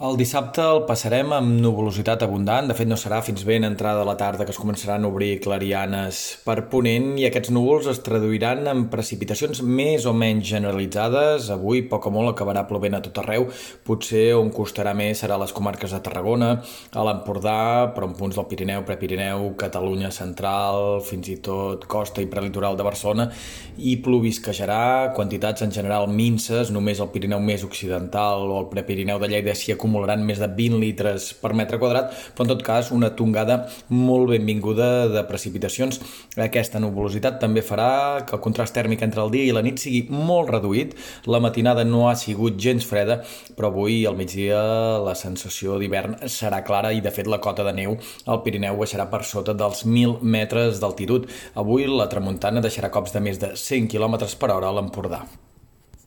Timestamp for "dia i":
39.34-39.56